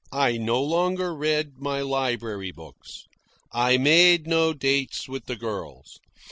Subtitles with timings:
[0.11, 3.03] I no longer read my library books.
[3.51, 5.99] I made no dates with the girls.